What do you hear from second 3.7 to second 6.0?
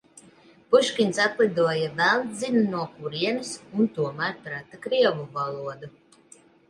un tomēr prata krievu valodu.